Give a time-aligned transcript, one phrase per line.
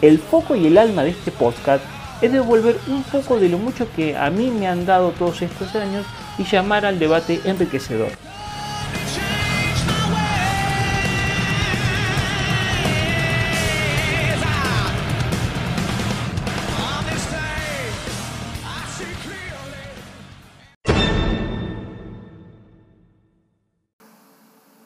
[0.00, 1.84] El foco y el alma de este podcast
[2.22, 5.74] es devolver un poco de lo mucho que a mí me han dado todos estos
[5.74, 6.06] años
[6.38, 8.12] y llamar al debate enriquecedor.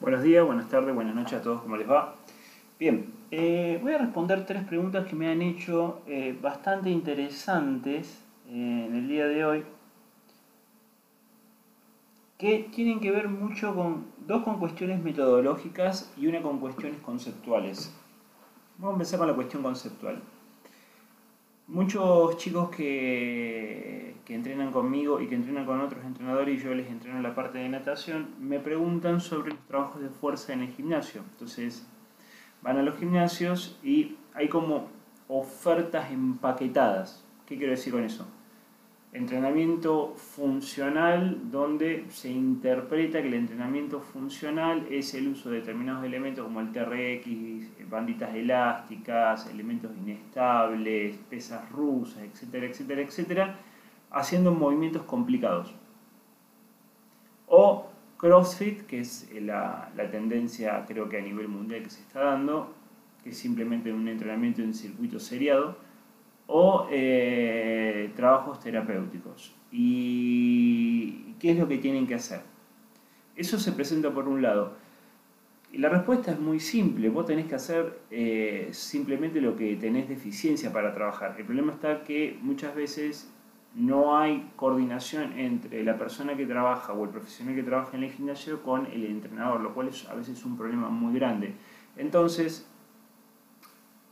[0.01, 2.22] Buenos días, buenas tardes, buenas noches a todos, ¿cómo les va?
[2.79, 8.85] Bien, eh, voy a responder tres preguntas que me han hecho eh, bastante interesantes eh,
[8.87, 9.63] en el día de hoy,
[12.39, 17.95] que tienen que ver mucho con, dos con cuestiones metodológicas y una con cuestiones conceptuales.
[18.79, 20.19] Vamos a empezar con la cuestión conceptual.
[21.67, 26.89] Muchos chicos que, que, entrenan conmigo y que entrenan con otros entrenadores y yo les
[26.89, 30.69] entreno en la parte de natación, me preguntan sobre los trabajos de fuerza en el
[30.69, 31.21] gimnasio.
[31.31, 31.87] Entonces,
[32.63, 34.87] van a los gimnasios y hay como
[35.27, 37.23] ofertas empaquetadas.
[37.45, 38.25] ¿Qué quiero decir con eso?
[39.11, 46.43] Entrenamiento funcional donde se interpreta que el entrenamiento funcional es el uso de determinados elementos
[46.43, 53.59] como el TRX, banditas elásticas, elementos inestables, pesas rusas, etcétera, etcétera, etcétera,
[54.09, 55.75] haciendo movimientos complicados.
[58.23, 62.73] CrossFit, que es la, la, tendencia creo que a nivel mundial que se está dando,
[63.21, 65.77] que es simplemente un entrenamiento en circuito seriado,
[66.47, 69.53] o eh, trabajos terapéuticos.
[69.73, 72.39] ¿Y qué es lo que tienen que hacer?
[73.35, 74.77] Eso se presenta por un lado.
[75.73, 80.07] Y la respuesta es muy simple, vos tenés que hacer eh, simplemente lo que tenés
[80.07, 81.35] deficiencia para trabajar.
[81.37, 83.32] El problema está que muchas veces
[83.75, 88.11] no hay coordinación entre la persona que trabaja o el profesional que trabaja en el
[88.11, 91.55] gimnasio con el entrenador, lo cual es a veces un problema muy grande.
[91.97, 92.69] Entonces,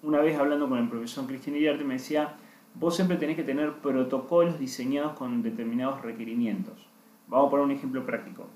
[0.02, 2.36] una vez hablando con el profesor Cristian Iriarte me decía,
[2.74, 6.88] vos siempre tenés que tener protocolos diseñados con determinados requerimientos.
[7.28, 8.48] Vamos a poner un ejemplo práctico.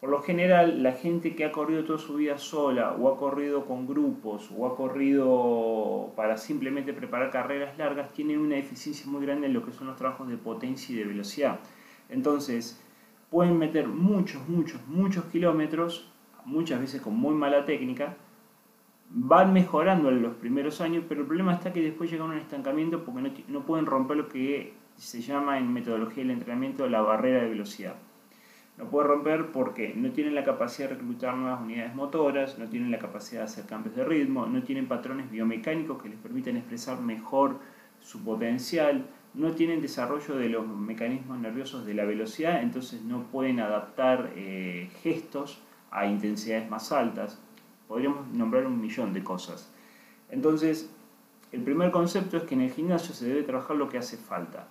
[0.00, 3.66] Por lo general, la gente que ha corrido toda su vida sola, o ha corrido
[3.66, 9.48] con grupos, o ha corrido para simplemente preparar carreras largas, tiene una deficiencia muy grande
[9.48, 11.58] en lo que son los trabajos de potencia y de velocidad.
[12.08, 12.80] Entonces,
[13.28, 16.12] pueden meter muchos, muchos, muchos kilómetros,
[16.44, 18.16] muchas veces con muy mala técnica,
[19.10, 22.38] van mejorando en los primeros años, pero el problema está que después llegan a un
[22.38, 27.42] estancamiento porque no pueden romper lo que se llama en metodología del entrenamiento la barrera
[27.42, 27.96] de velocidad.
[28.78, 32.92] No puede romper porque no tienen la capacidad de reclutar nuevas unidades motoras, no tienen
[32.92, 37.00] la capacidad de hacer cambios de ritmo, no tienen patrones biomecánicos que les permitan expresar
[37.00, 37.58] mejor
[38.00, 43.58] su potencial, no tienen desarrollo de los mecanismos nerviosos de la velocidad, entonces no pueden
[43.58, 45.60] adaptar eh, gestos
[45.90, 47.42] a intensidades más altas.
[47.88, 49.72] Podríamos nombrar un millón de cosas.
[50.30, 50.94] Entonces,
[51.50, 54.68] el primer concepto es que en el gimnasio se debe trabajar lo que hace falta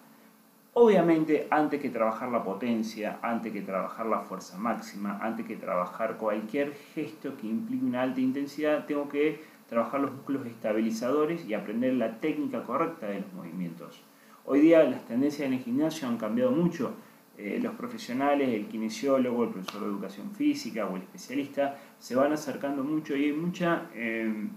[0.79, 6.17] Obviamente, antes que trabajar la potencia, antes que trabajar la fuerza máxima, antes que trabajar
[6.17, 11.95] cualquier gesto que implique una alta intensidad, tengo que trabajar los músculos estabilizadores y aprender
[11.95, 14.03] la técnica correcta de los movimientos.
[14.45, 16.93] Hoy día las tendencias en el gimnasio han cambiado mucho.
[17.39, 22.33] Eh, los profesionales, el kinesiólogo, el profesor de educación física o el especialista se van
[22.33, 23.89] acercando mucho y hay mucha...
[23.95, 24.47] Eh,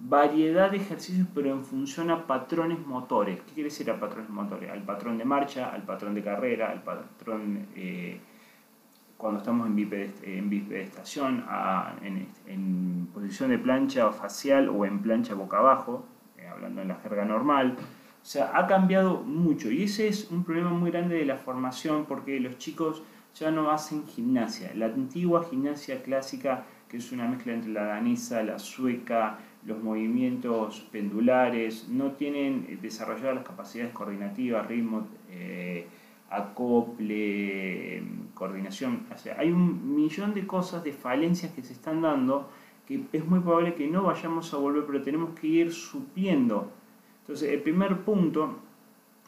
[0.00, 3.40] variedad de ejercicios pero en función a patrones motores.
[3.40, 4.70] ¿Qué quiere decir a patrones motores?
[4.70, 8.20] Al patrón de marcha, al patrón de carrera, al patrón eh,
[9.16, 9.74] cuando estamos en,
[10.48, 11.44] bipedestación,
[12.02, 16.06] en, en, posición de plancha facial o en plancha boca abajo,
[16.38, 17.76] eh, hablando en la jerga normal.
[18.22, 22.04] O sea, ha cambiado mucho y ese es un problema muy grande de la formación
[22.04, 23.02] porque los chicos
[23.34, 24.70] ya no hacen gimnasia.
[24.74, 30.86] La antigua gimnasia clásica, que es una mezcla entre la danesa, la sueca, los movimientos
[30.90, 35.86] pendulares, no tienen eh, desarrolladas las capacidades coordinativas, ritmo, eh,
[36.30, 38.02] acople,
[38.34, 39.06] coordinación.
[39.14, 42.48] O sea, hay un millón de cosas, de falencias que se están dando
[42.88, 46.72] que es muy probable que no vayamos a volver, pero tenemos que ir supliendo.
[47.20, 48.60] Entonces, el primer punto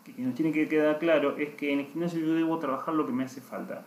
[0.03, 3.05] que nos tiene que quedar claro es que en el gimnasio yo debo trabajar lo
[3.05, 3.85] que me hace falta.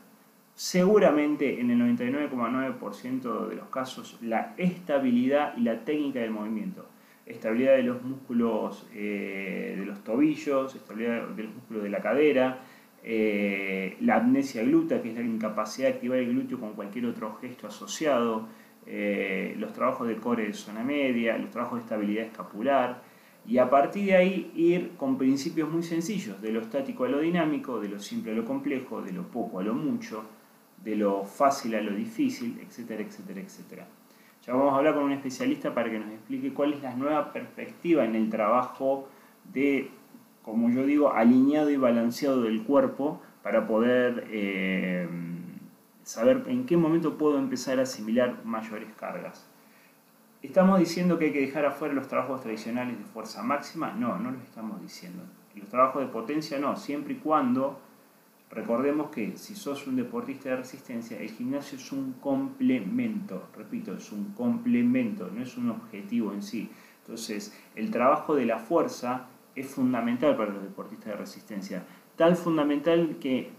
[0.55, 6.87] Seguramente en el 99,9% de los casos la estabilidad y la técnica del movimiento.
[7.25, 12.59] estabilidad de los músculos eh, de los tobillos, estabilidad de los músculos de la cadera,
[13.01, 17.35] eh, la amnesia glútea, que es la incapacidad de activar el glúteo con cualquier otro
[17.35, 18.47] gesto asociado,
[18.85, 23.01] eh, los trabajos de core de zona media, los trabajos de estabilidad escapular,
[23.45, 27.19] y a partir de ahí ir con principios muy sencillos, de lo estático a lo
[27.19, 30.23] dinámico, de lo simple a lo complejo, de lo poco a lo mucho,
[30.83, 33.87] de lo fácil a lo difícil, etcétera, etcétera, etcétera.
[34.45, 37.31] Ya vamos a hablar con un especialista para que nos explique cuál es la nueva
[37.31, 39.07] perspectiva en el trabajo
[39.53, 39.89] de,
[40.41, 45.07] como yo digo, alineado y balanceado del cuerpo para poder eh,
[46.03, 49.47] saber en qué momento puedo empezar a asimilar mayores cargas.
[50.41, 53.93] ¿Estamos diciendo que hay que dejar afuera los trabajos tradicionales de fuerza máxima?
[53.93, 55.23] No, no lo estamos diciendo.
[55.55, 57.79] Los trabajos de potencia no, siempre y cuando
[58.53, 64.11] recordemos que si sos un deportista de resistencia, el gimnasio es un complemento, repito, es
[64.11, 66.69] un complemento, no es un objetivo en sí.
[67.01, 71.83] Entonces, el trabajo de la fuerza es fundamental para los deportistas de resistencia,
[72.15, 73.51] tal fundamental que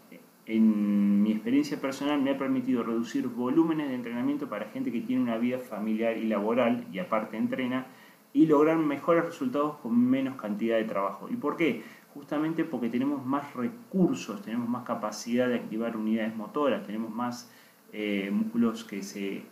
[0.47, 5.23] en mi experiencia personal me ha permitido reducir volúmenes de entrenamiento para gente que tiene
[5.23, 7.87] una vida familiar y laboral y aparte entrena
[8.33, 11.29] y lograr mejores resultados con menos cantidad de trabajo.
[11.31, 11.83] ¿Y por qué?
[12.15, 17.51] Justamente porque tenemos más recursos, tenemos más capacidad de activar unidades motoras, tenemos más
[17.93, 19.43] eh, músculos que se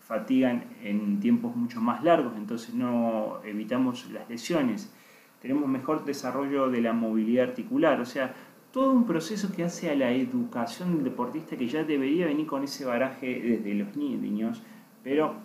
[0.00, 4.92] fatigan en tiempos mucho más largos, entonces no evitamos las lesiones,
[5.40, 8.34] tenemos mejor desarrollo de la movilidad articular, o sea,
[8.72, 12.64] todo un proceso que hace a la educación del deportista que ya debería venir con
[12.64, 14.62] ese baraje desde los niños,
[15.02, 15.36] pero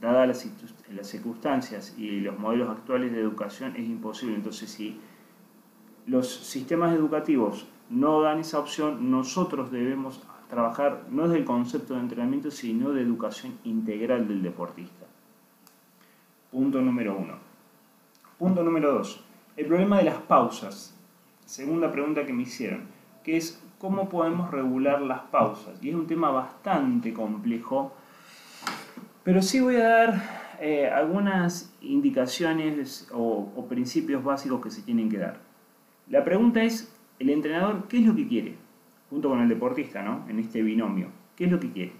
[0.00, 0.26] dadas
[0.88, 4.36] las, circunstancias y los modelos actuales de educación es imposible.
[4.36, 4.98] Entonces, si
[6.10, 12.00] los sistemas educativos no dan esa opción, nosotros debemos trabajar no desde el concepto de
[12.00, 15.06] entrenamiento, sino de educación integral del deportista.
[16.50, 17.34] Punto número uno.
[18.38, 19.24] Punto número dos.
[19.56, 20.96] El problema de las pausas
[21.50, 22.82] segunda pregunta que me hicieron,
[23.24, 25.82] que es cómo podemos regular las pausas.
[25.82, 27.92] Y es un tema bastante complejo,
[29.24, 35.08] pero sí voy a dar eh, algunas indicaciones o, o principios básicos que se tienen
[35.08, 35.49] que dar.
[36.10, 38.56] La pregunta es, el entrenador, ¿qué es lo que quiere?
[39.10, 40.26] Junto con el deportista, ¿no?
[40.28, 41.06] En este binomio.
[41.36, 41.92] ¿Qué es lo que quiere?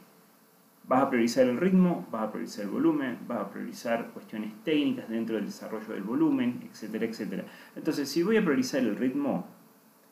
[0.83, 5.09] Vas a priorizar el ritmo, vas a priorizar el volumen, vas a priorizar cuestiones técnicas
[5.09, 7.45] dentro del desarrollo del volumen, etcétera, etcétera.
[7.77, 9.47] Entonces, si voy a priorizar el ritmo,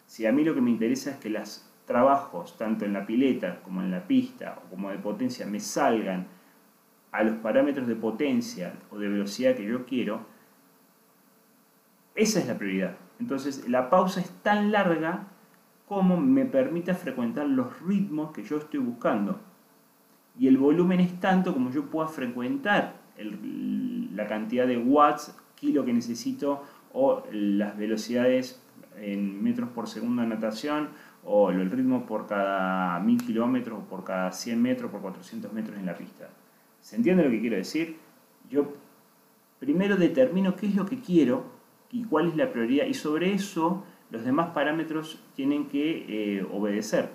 [0.06, 3.60] si a mí lo que me interesa es que los trabajos, tanto en la pileta
[3.62, 6.28] como en la pista o como de potencia, me salgan
[7.10, 10.24] a los parámetros de potencia o de velocidad que yo quiero,
[12.14, 13.07] esa es la prioridad.
[13.20, 15.26] Entonces, la pausa es tan larga
[15.86, 19.40] como me permita frecuentar los ritmos que yo estoy buscando
[20.38, 22.94] y el volumen es tanto como yo pueda frecuentar
[24.14, 26.62] la cantidad de watts, kilo que necesito
[26.92, 28.62] o las velocidades
[28.96, 30.90] en metros por segundo de natación
[31.24, 35.86] o el ritmo por cada 1000 kilómetros, por cada 100 metros, por 400 metros en
[35.86, 36.28] la pista.
[36.80, 37.96] ¿Se entiende lo que quiero decir?
[38.48, 38.72] Yo
[39.58, 41.57] primero determino qué es lo que quiero
[41.90, 47.10] y cuál es la prioridad y sobre eso los demás parámetros tienen que eh, obedecer.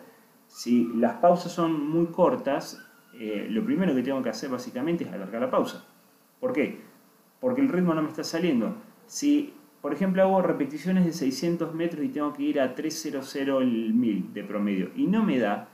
[0.48, 2.86] Si las pausas son muy cortas,
[3.20, 5.86] eh, lo primero que tengo que hacer básicamente es alargar la pausa.
[6.40, 6.82] ¿Por qué?
[7.40, 8.76] Porque el ritmo no me está saliendo.
[9.08, 13.94] Si, por ejemplo, hago repeticiones de 600 metros y tengo que ir a 300 el
[13.94, 15.70] 1000 de promedio y no me da,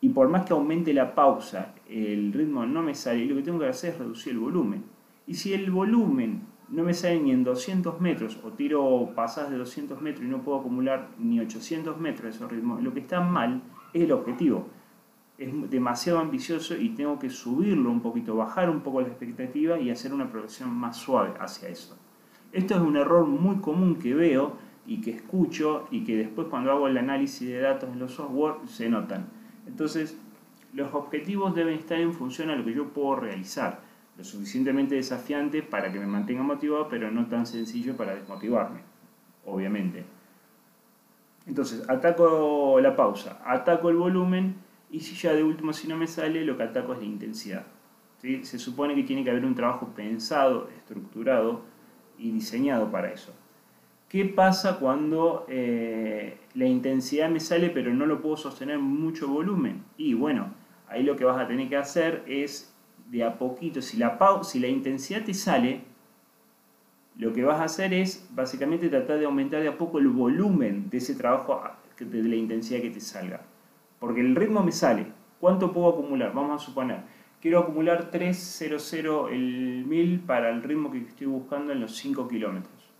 [0.00, 3.58] y por más que aumente la pausa, el ritmo no me sale, lo que tengo
[3.58, 4.84] que hacer es reducir el volumen.
[5.26, 9.58] Y si el volumen no me sale ni en 200 metros o tiro pasadas de
[9.58, 13.20] 200 metros y no puedo acumular ni 800 metros de esos ritmos, lo que está
[13.20, 14.66] mal es el objetivo
[15.38, 19.90] es demasiado ambicioso y tengo que subirlo un poquito, bajar un poco la expectativa y
[19.90, 21.96] hacer una progresión más suave hacia eso.
[22.52, 24.56] Esto es un error muy común que veo
[24.86, 28.54] y que escucho y que después cuando hago el análisis de datos en los software
[28.66, 29.26] se notan.
[29.66, 30.18] Entonces,
[30.72, 33.82] los objetivos deben estar en función a lo que yo puedo realizar.
[34.16, 38.80] Lo suficientemente desafiante para que me mantenga motivado, pero no tan sencillo para desmotivarme,
[39.44, 40.04] obviamente.
[41.46, 44.56] Entonces, ataco la pausa, ataco el volumen
[44.90, 47.66] y si ya de último si no me sale, lo que ataco es la intensidad.
[48.20, 51.62] Se supone que tiene que haber un trabajo pensado, estructurado
[52.18, 53.32] y diseñado para eso.
[54.08, 59.84] ¿Qué pasa cuando eh, la intensidad me sale pero no lo puedo sostener mucho volumen?
[59.96, 60.54] Y bueno,
[60.88, 62.75] ahí lo que vas a tener que hacer es
[63.10, 65.82] de a poquito, si la, si la intensidad te sale,
[67.16, 70.90] lo que vas a hacer es básicamente tratar de aumentar de a poco el volumen
[70.90, 71.62] de ese trabajo
[71.98, 73.40] de la intensidad que te salga.
[73.98, 75.06] Porque el ritmo me sale.
[75.40, 76.32] ¿Cuánto puedo acumular?
[76.34, 78.92] Vamos a suponer quiero acumular 300
[79.30, 82.90] el 1000 para el ritmo que estoy buscando en los 5 kilómetros.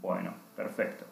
[0.00, 1.04] Bueno, perfecto.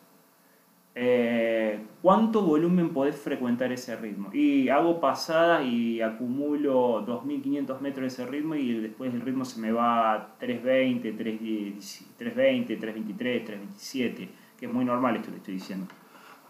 [0.94, 4.30] Eh, ¿Cuánto volumen podés frecuentar ese ritmo?
[4.32, 9.60] Y hago pasada y acumulo 2.500 metros de ese ritmo y después el ritmo se
[9.60, 14.28] me va a 320, 320, 323, 327,
[14.58, 15.86] que es muy normal esto que estoy diciendo.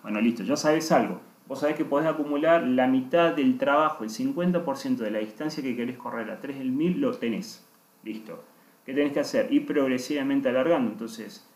[0.03, 1.21] Bueno, listo, ya sabes algo.
[1.49, 5.75] Vos sabés que podés acumular la mitad del trabajo, el 50% de la distancia que
[5.75, 7.69] querés correr a 3 del 1000, lo tenés.
[8.05, 8.45] Listo.
[8.87, 9.53] ¿Qué tenés que hacer?
[9.53, 10.93] Ir progresivamente alargando.
[10.93, 11.50] Entonces,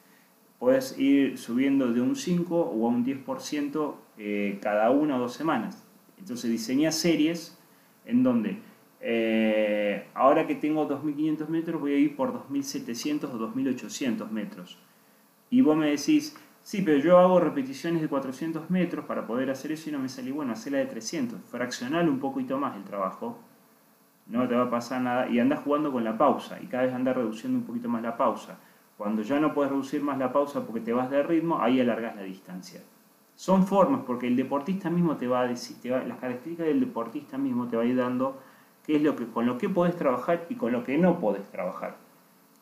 [0.64, 5.34] puedes ir subiendo de un 5 o a un 10% eh, cada una o dos
[5.34, 5.84] semanas.
[6.18, 7.58] Entonces diseña series
[8.06, 8.62] en donde
[8.98, 14.78] eh, ahora que tengo 2.500 metros voy a ir por 2.700 o 2.800 metros.
[15.50, 19.70] Y vos me decís, sí, pero yo hago repeticiones de 400 metros para poder hacer
[19.70, 21.42] eso y no me sale bueno, hacerla de 300.
[21.42, 23.38] Fraccionar un poquito más el trabajo,
[24.28, 25.28] no te va a pasar nada.
[25.28, 28.16] Y andas jugando con la pausa y cada vez andas reduciendo un poquito más la
[28.16, 28.58] pausa.
[28.96, 32.14] Cuando ya no puedes reducir más la pausa porque te vas de ritmo, ahí alargas
[32.16, 32.80] la distancia.
[33.34, 37.66] Son formas porque el deportista mismo te va a decir, las características del deportista mismo
[37.66, 38.38] te va a ir dando
[38.86, 41.42] qué es lo que, con lo que podés trabajar y con lo que no podés
[41.50, 41.96] trabajar.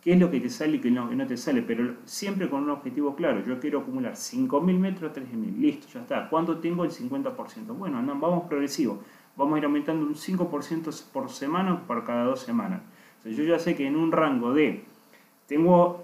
[0.00, 2.64] Qué es lo que te sale y qué no, no te sale, pero siempre con
[2.64, 3.44] un objetivo claro.
[3.44, 5.58] Yo quiero acumular 5.000 metros, 3.000.
[5.58, 6.28] Listo, ya está.
[6.28, 6.84] ¿Cuánto tengo?
[6.84, 7.66] El 50%.
[7.76, 9.00] Bueno, no, vamos progresivo.
[9.36, 12.80] Vamos a ir aumentando un 5% por semana por cada dos semanas.
[13.24, 14.84] yo ya sé que en un rango de,
[15.46, 16.02] tengo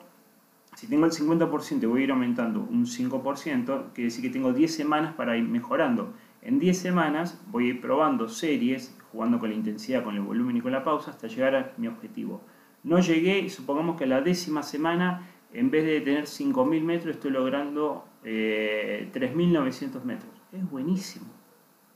[0.79, 4.53] si tengo el 50% y voy a ir aumentando un 5%, quiere decir que tengo
[4.53, 6.15] 10 semanas para ir mejorando.
[6.41, 10.57] En 10 semanas voy a ir probando series, jugando con la intensidad, con el volumen
[10.57, 12.43] y con la pausa, hasta llegar a mi objetivo.
[12.85, 17.33] No llegué supongamos que a la décima semana, en vez de tener 5.000 metros, estoy
[17.33, 20.31] logrando 3.900 eh, metros.
[20.53, 21.27] Es buenísimo.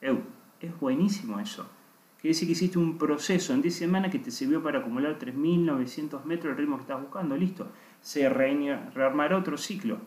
[0.01, 1.69] es buenísimo eso.
[2.21, 6.25] Quiere decir que hiciste un proceso en 10 semanas que te sirvió para acumular 3.900
[6.25, 7.37] metros el ritmo que estás buscando.
[7.37, 7.69] Listo
[8.03, 9.99] se rearmará otro ciclo.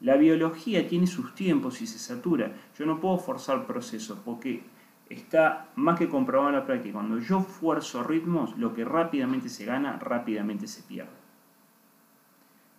[0.00, 2.52] La biología tiene sus tiempos y se satura.
[2.76, 4.64] Yo no puedo forzar procesos porque
[5.08, 6.94] está más que comprobado en la práctica.
[6.94, 11.22] Cuando yo fuerzo ritmos, lo que rápidamente se gana, rápidamente se pierde.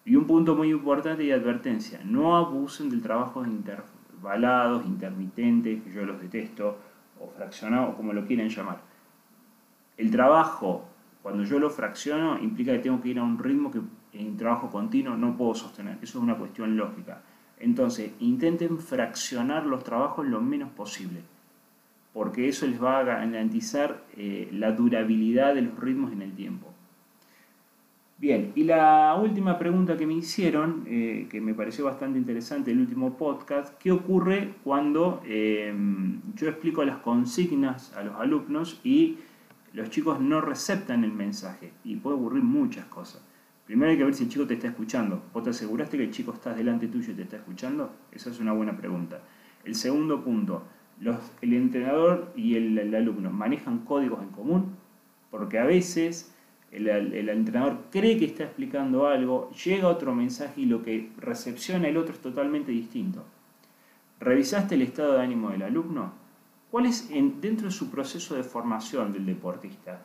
[0.05, 6.05] Y un punto muy importante y advertencia, no abusen del trabajo intervalados, intermitentes, que yo
[6.05, 6.77] los detesto,
[7.21, 8.81] o fraccionados, como lo quieran llamar.
[9.95, 10.89] El trabajo,
[11.21, 13.79] cuando yo lo fracciono, implica que tengo que ir a un ritmo que
[14.13, 15.97] en trabajo continuo no puedo sostener.
[16.01, 17.21] Eso es una cuestión lógica.
[17.59, 21.21] Entonces, intenten fraccionar los trabajos lo menos posible,
[22.13, 26.73] porque eso les va a garantizar eh, la durabilidad de los ritmos en el tiempo.
[28.17, 32.79] Bien, y la última pregunta que me hicieron, eh, que me pareció bastante interesante el
[32.79, 35.73] último podcast, ¿qué ocurre cuando eh,
[36.35, 39.17] yo explico las consignas a los alumnos y
[39.73, 41.73] los chicos no receptan el mensaje?
[41.83, 43.21] Y puede ocurrir muchas cosas.
[43.65, 45.23] Primero hay que ver si el chico te está escuchando.
[45.33, 47.93] ¿Vos te aseguraste que el chico está delante tuyo y te está escuchando?
[48.11, 49.21] Esa es una buena pregunta.
[49.63, 50.63] El segundo punto,
[50.99, 54.75] los, el entrenador y el, alumno manejan códigos en común,
[55.31, 56.33] porque a veces
[56.71, 61.87] el, el, entrenador cree que está explicando algo, llega otro mensaje y lo que recepciona
[61.87, 63.23] el otro es totalmente distinto.
[64.19, 66.13] ¿Revisaste el estado de ánimo del alumno?
[66.69, 70.01] ¿Cuál es en, dentro de su proceso de formación del deportista?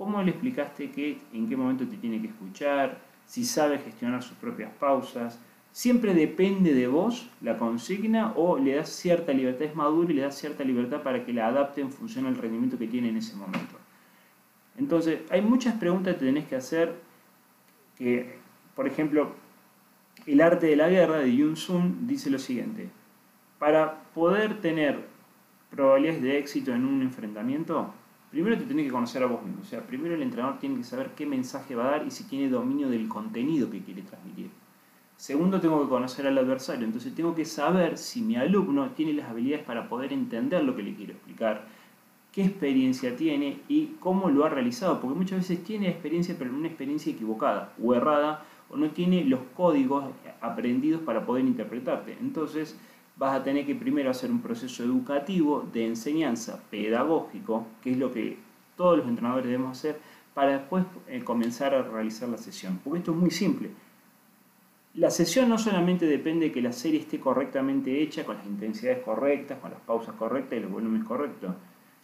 [0.00, 2.96] ¿Cómo le explicaste que en qué momento te tiene que escuchar?
[3.26, 5.38] Si sabe gestionar sus propias pausas.
[5.72, 10.22] Siempre depende de vos la consigna o le das cierta libertad, es maduro y le
[10.22, 13.36] das cierta libertad para que la adapte en función al rendimiento que tiene en ese
[13.36, 13.76] momento.
[14.78, 16.94] Entonces, hay muchas preguntas que tenés que hacer
[17.98, 18.38] que,
[18.74, 19.34] por ejemplo,
[20.24, 22.88] el arte de la guerra de Yun Sun dice lo siguiente.
[23.58, 24.98] Para poder tener
[25.70, 27.92] probabilidades de éxito en un enfrentamiento,
[28.30, 30.84] Primero te tiene que conocer a vos mismo, o sea, primero el entrenador tiene que
[30.84, 34.50] saber qué mensaje va a dar y si tiene dominio del contenido que quiere transmitir.
[35.16, 39.28] Segundo, tengo que conocer al adversario, entonces tengo que saber si mi alumno tiene las
[39.28, 41.66] habilidades para poder entender lo que le quiero explicar,
[42.32, 46.68] qué experiencia tiene y cómo lo ha realizado, porque muchas veces tiene experiencia, pero una
[46.68, 50.04] experiencia equivocada o errada, o no tiene los códigos
[50.40, 52.16] aprendidos para poder interpretarte.
[52.20, 52.78] Entonces,
[53.20, 58.10] vas a tener que primero hacer un proceso educativo de enseñanza pedagógico, que es lo
[58.10, 58.38] que
[58.78, 60.00] todos los entrenadores debemos hacer,
[60.32, 62.80] para después eh, comenzar a realizar la sesión.
[62.82, 63.72] Porque esto es muy simple.
[64.94, 69.04] La sesión no solamente depende de que la serie esté correctamente hecha, con las intensidades
[69.04, 71.54] correctas, con las pausas correctas y los volúmenes correctos.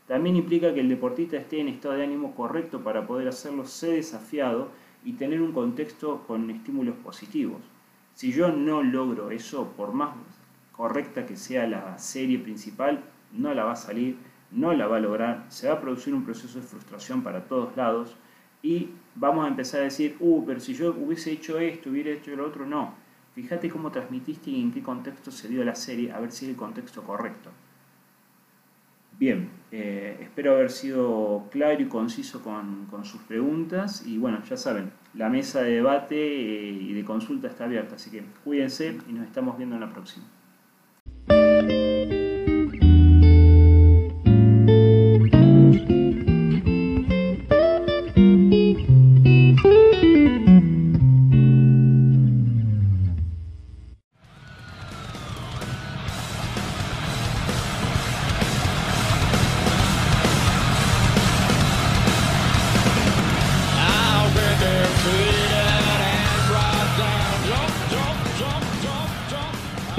[0.06, 3.92] También implica que el deportista esté en estado de ánimo correcto para poder hacerlo ser
[3.92, 4.68] desafiado
[5.02, 7.62] y tener un contexto con estímulos positivos.
[8.12, 10.14] Si yo no logro eso, por más
[10.76, 14.16] correcta que sea la serie principal, no la va a salir,
[14.50, 17.76] no la va a lograr, se va a producir un proceso de frustración para todos
[17.76, 18.16] lados
[18.62, 22.34] y vamos a empezar a decir, uh, pero si yo hubiese hecho esto, hubiera hecho
[22.34, 22.94] lo otro, no.
[23.34, 26.52] Fíjate cómo transmitiste y en qué contexto se dio la serie, a ver si es
[26.52, 27.50] el contexto correcto.
[29.18, 34.90] Bien, eh, espero haber sido claro y conciso con, sus preguntas y bueno, ya saben,
[35.14, 39.26] la mesa de debate eh, y de consulta está abierta, así que cuídense y nos
[39.26, 40.26] estamos viendo en la próxima.
[41.68, 41.95] Thank you.